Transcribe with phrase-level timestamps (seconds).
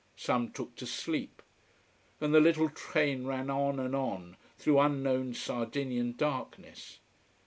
[0.17, 1.43] Some took to sleep.
[2.19, 6.97] And the little train ran on and on, through unknown Sardinian darkness.